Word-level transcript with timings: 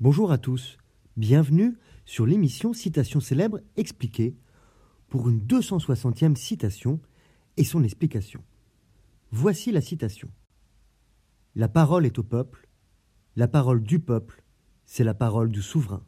Bonjour 0.00 0.32
à 0.32 0.38
tous, 0.38 0.76
bienvenue 1.16 1.78
sur 2.04 2.26
l'émission 2.26 2.72
Citation 2.72 3.20
célèbre 3.20 3.60
expliquée 3.76 4.36
pour 5.06 5.28
une 5.28 5.38
260e 5.38 6.34
citation 6.34 7.00
et 7.56 7.62
son 7.62 7.84
explication. 7.84 8.42
Voici 9.30 9.70
la 9.70 9.80
citation. 9.80 10.28
La 11.54 11.68
parole 11.68 12.06
est 12.06 12.18
au 12.18 12.24
peuple, 12.24 12.68
la 13.36 13.46
parole 13.46 13.84
du 13.84 14.00
peuple, 14.00 14.42
c'est 14.84 15.04
la 15.04 15.14
parole 15.14 15.52
du 15.52 15.62
souverain. 15.62 16.04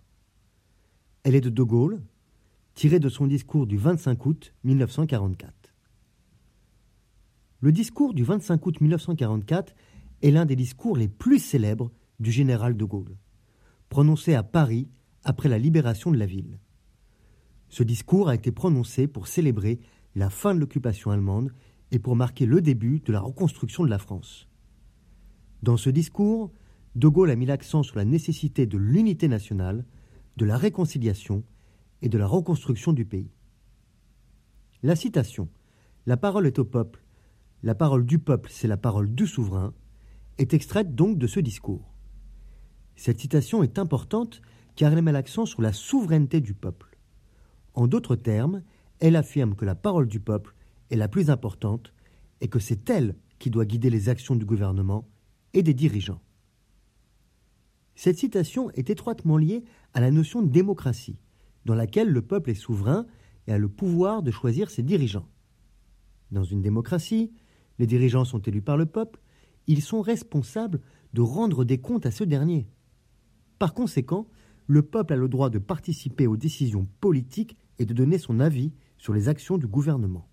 Elle 1.23 1.37
est 1.37 1.41
de 1.41 1.49
De 1.49 1.63
Gaulle, 1.63 2.03
tirée 2.75 2.99
de 2.99 3.09
son 3.09 3.29
discours 3.29 3.69
du 3.69 3.77
25 3.77 4.27
août 4.27 4.53
1944. 4.65 5.73
Le 7.61 7.71
discours 7.71 8.15
du 8.15 8.25
25 8.25 8.67
août 8.67 8.81
1944 8.81 9.77
est 10.23 10.33
l'un 10.33 10.45
des 10.45 10.57
discours 10.57 10.97
les 10.97 11.09
plus 11.09 11.39
célèbres 11.39 11.93
du 12.19 12.33
général 12.33 12.77
de 12.77 12.85
Gaulle, 12.85 13.17
prononcé 13.89 14.35
à 14.35 14.43
Paris 14.43 14.89
après 15.25 15.49
la 15.49 15.59
libération 15.59 16.11
de 16.11 16.17
la 16.17 16.27
ville. 16.27 16.59
Ce 17.69 17.83
discours 17.83 18.29
a 18.29 18.35
été 18.35 18.53
prononcé 18.53 19.07
pour 19.07 19.27
célébrer 19.27 19.81
la 20.15 20.31
fin 20.31 20.55
de 20.55 20.61
l'occupation 20.61 21.11
allemande 21.11 21.53
et 21.91 21.99
pour 21.99 22.17
marquer 22.17 22.47
le 22.47 22.61
début 22.61 23.01
de 23.01 23.13
la 23.13 23.21
reconstruction 23.21 23.85
de 23.85 23.91
la 23.91 23.99
France. 23.99 24.49
Dans 25.63 25.77
ce 25.77 25.91
discours, 25.91 26.53
De 26.95 27.09
Gaulle 27.09 27.31
a 27.31 27.37
mis 27.37 27.47
l'accent 27.47 27.83
sur 27.83 27.97
la 27.97 28.05
nécessité 28.05 28.67
de 28.67 28.79
l'unité 28.79 29.29
nationale, 29.29 29.85
de 30.37 30.45
la 30.45 30.57
réconciliation 30.57 31.45
et 32.03 32.09
de 32.09 32.19
la 32.19 32.27
reconstruction 32.27 32.93
du 32.93 33.05
pays. 33.05 33.31
La 34.83 34.97
citation 34.97 35.49
La 36.07 36.17
parole 36.17 36.47
est 36.47 36.59
au 36.59 36.65
peuple, 36.65 37.03
la 37.63 37.75
parole 37.75 38.07
du 38.07 38.19
peuple, 38.19 38.51
c'est 38.53 38.69
la 38.69 38.77
parole 38.77 39.15
du 39.15 39.27
souverain, 39.27 39.75
est 40.39 40.55
extraite 40.55 40.95
donc 40.95 41.19
de 41.19 41.27
ce 41.27 41.41
discours. 41.41 41.96
Cette 42.97 43.21
citation 43.21 43.63
est 43.63 43.79
importante 43.79 44.43
car 44.75 44.93
elle 44.93 45.03
met 45.03 45.13
l'accent 45.13 45.47
sur 45.47 45.63
la 45.63 45.73
souveraineté 45.73 46.41
du 46.41 46.55
peuple. 46.55 46.97
En 47.75 47.87
d'autres 47.87 48.17
termes, 48.17 48.63
elle 49.01 49.17
affirme 49.17 49.55
que 49.55 49.65
la 49.65 49.75
parole 49.75 50.09
du 50.09 50.21
peuple 50.21 50.55
est 50.91 50.97
la 50.97 51.09
plus 51.09 51.31
importante 51.31 51.93
et 52.41 52.49
que 52.49 52.59
c'est 52.59 52.89
elle 52.91 53.17
qui 53.39 53.51
doit 53.51 53.65
guider 53.65 53.91
les 53.91 54.09
actions 54.09 54.35
du 54.35 54.45
gouvernement 54.45 55.09
et 55.53 55.63
des 55.63 55.75
dirigeants. 55.75 56.21
Cette 57.95 58.19
citation 58.19 58.71
est 58.73 58.91
étroitement 58.91 59.39
liée 59.39 59.65
à 59.95 60.01
la 60.01 60.11
notion 60.11 60.43
de 60.43 60.49
démocratie, 60.51 61.19
dans 61.65 61.75
laquelle 61.75 62.11
le 62.11 62.23
peuple 62.23 62.51
est 62.51 62.55
souverain 62.55 63.07
et 63.47 63.53
a 63.53 63.59
le 63.59 63.69
pouvoir 63.69 64.23
de 64.23 64.31
choisir 64.31 64.71
ses 64.71 64.83
dirigeants. 64.83 65.29
Dans 66.31 66.45
une 66.45 66.63
démocratie, 66.63 67.33
les 67.79 67.87
dirigeants 67.87 68.25
sont 68.25 68.41
élus 68.41 68.63
par 68.63 68.77
le 68.77 68.87
peuple, 68.87 69.21
ils 69.67 69.83
sont 69.83 70.03
responsables 70.03 70.81
de 71.15 71.21
rendre 71.23 71.65
des 71.65 71.79
comptes 71.79 72.07
à 72.07 72.11
ce 72.11 72.25
dernier. 72.25 72.69
Par 73.59 73.75
conséquent, 73.75 74.27
le 74.67 74.83
peuple 74.83 75.15
a 75.15 75.17
le 75.17 75.29
droit 75.29 75.51
de 75.51 75.59
participer 75.59 76.27
aux 76.27 76.37
décisions 76.37 76.87
politiques 77.01 77.57
et 77.79 77.87
de 77.87 77.95
donner 77.95 78.19
son 78.19 78.41
avis 78.41 78.73
sur 78.99 79.13
les 79.13 79.29
actions 79.29 79.59
du 79.59 79.67
gouvernement. 79.67 80.29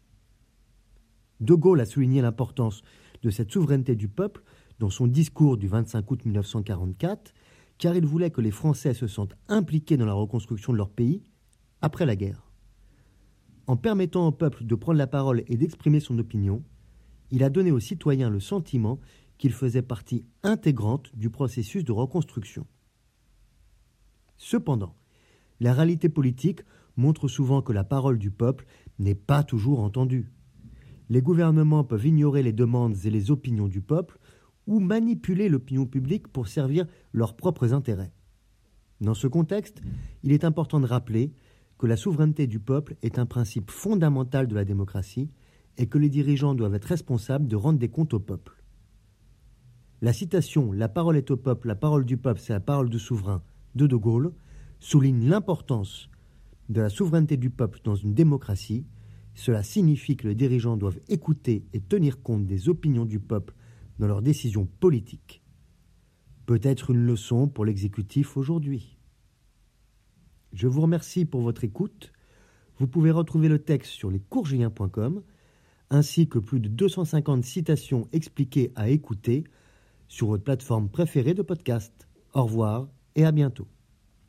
De 1.39 1.53
Gaulle 1.53 1.81
a 1.81 1.85
souligné 1.85 2.21
l'importance 2.21 2.81
de 3.21 3.29
cette 3.29 3.51
souveraineté 3.51 3.95
du 3.95 4.07
peuple 4.07 4.43
dans 4.79 4.89
son 4.89 5.07
discours 5.07 5.57
du 5.57 5.67
25 5.67 6.09
août 6.09 6.25
1944, 6.25 7.33
car 7.77 7.95
il 7.95 8.05
voulait 8.05 8.31
que 8.31 8.41
les 8.41 8.51
Français 8.51 8.93
se 8.93 9.07
sentent 9.07 9.35
impliqués 9.47 9.97
dans 9.97 10.05
la 10.05 10.13
reconstruction 10.13 10.73
de 10.73 10.77
leur 10.77 10.89
pays 10.89 11.23
après 11.81 12.05
la 12.05 12.15
guerre. 12.15 12.49
En 13.67 13.77
permettant 13.77 14.27
au 14.27 14.31
peuple 14.31 14.65
de 14.65 14.75
prendre 14.75 14.97
la 14.97 15.07
parole 15.07 15.43
et 15.47 15.57
d'exprimer 15.57 15.99
son 15.99 16.17
opinion, 16.19 16.63
il 17.31 17.43
a 17.43 17.49
donné 17.49 17.71
aux 17.71 17.79
citoyens 17.79 18.29
le 18.29 18.39
sentiment 18.39 18.99
qu'ils 19.37 19.53
faisaient 19.53 19.81
partie 19.81 20.25
intégrante 20.43 21.15
du 21.15 21.29
processus 21.29 21.83
de 21.83 21.91
reconstruction. 21.91 22.65
Cependant, 24.37 24.95
la 25.59 25.73
réalité 25.73 26.09
politique 26.09 26.61
montre 26.97 27.27
souvent 27.27 27.61
que 27.61 27.73
la 27.73 27.83
parole 27.83 28.17
du 28.17 28.31
peuple 28.31 28.65
n'est 28.99 29.15
pas 29.15 29.43
toujours 29.43 29.79
entendue. 29.79 30.31
Les 31.09 31.21
gouvernements 31.21 31.83
peuvent 31.83 32.05
ignorer 32.05 32.43
les 32.43 32.53
demandes 32.53 32.95
et 33.05 33.09
les 33.09 33.31
opinions 33.31 33.67
du 33.67 33.81
peuple 33.81 34.19
ou 34.67 34.79
manipuler 34.79 35.49
l'opinion 35.49 35.85
publique 35.85 36.27
pour 36.27 36.47
servir 36.47 36.85
leurs 37.11 37.35
propres 37.35 37.73
intérêts. 37.73 38.13
Dans 39.01 39.13
ce 39.13 39.27
contexte, 39.27 39.81
il 40.23 40.31
est 40.31 40.45
important 40.45 40.79
de 40.79 40.85
rappeler 40.85 41.33
que 41.77 41.87
la 41.87 41.97
souveraineté 41.97 42.47
du 42.47 42.59
peuple 42.59 42.95
est 43.01 43.19
un 43.19 43.25
principe 43.25 43.69
fondamental 43.69 44.47
de 44.47 44.55
la 44.55 44.63
démocratie 44.63 45.29
et 45.77 45.87
que 45.87 45.97
les 45.97 46.09
dirigeants 46.09 46.55
doivent 46.55 46.75
être 46.75 46.85
responsables 46.85 47.47
de 47.47 47.55
rendre 47.55 47.79
des 47.79 47.89
comptes 47.89 48.13
au 48.13 48.19
peuple. 48.19 48.63
La 50.01 50.13
citation 50.13 50.71
La 50.71 50.87
parole 50.87 51.17
est 51.17 51.31
au 51.31 51.37
peuple, 51.37 51.67
la 51.67 51.75
parole 51.75 52.05
du 52.05 52.17
peuple, 52.17 52.39
c'est 52.39 52.53
la 52.53 52.59
parole 52.59 52.89
du 52.89 52.99
souverain 52.99 53.43
de 53.75 53.87
De 53.87 53.95
Gaulle 53.95 54.33
souligne 54.79 55.27
l'importance 55.27 56.09
de 56.69 56.81
la 56.81 56.89
souveraineté 56.89 57.37
du 57.37 57.49
peuple 57.49 57.79
dans 57.83 57.95
une 57.95 58.13
démocratie. 58.13 58.85
Cela 59.33 59.63
signifie 59.63 60.15
que 60.15 60.27
les 60.27 60.35
dirigeants 60.35 60.77
doivent 60.77 60.99
écouter 61.07 61.65
et 61.73 61.81
tenir 61.81 62.21
compte 62.21 62.45
des 62.45 62.69
opinions 62.69 63.05
du 63.05 63.19
peuple 63.19 63.55
dans 63.99 64.07
leurs 64.07 64.21
décisions 64.21 64.67
politiques. 64.79 65.41
Peut-être 66.45 66.91
une 66.91 67.05
leçon 67.05 67.47
pour 67.47 67.65
l'exécutif 67.65 68.37
aujourd'hui. 68.37 68.97
Je 70.51 70.67
vous 70.67 70.81
remercie 70.81 71.25
pour 71.25 71.41
votre 71.41 71.63
écoute. 71.63 72.11
Vous 72.77 72.87
pouvez 72.87 73.11
retrouver 73.11 73.47
le 73.47 73.59
texte 73.59 73.91
sur 73.91 74.11
lescoursjulien.com 74.11 75.23
ainsi 75.89 76.27
que 76.27 76.39
plus 76.39 76.59
de 76.59 76.69
250 76.69 77.43
citations 77.43 78.07
expliquées 78.11 78.71
à 78.75 78.89
écouter 78.89 79.43
sur 80.07 80.27
votre 80.27 80.43
plateforme 80.43 80.89
préférée 80.89 81.33
de 81.33 81.41
podcast. 81.43 82.07
Au 82.33 82.43
revoir 82.43 82.87
et 83.15 83.25
à 83.25 83.31
bientôt. 83.31 83.67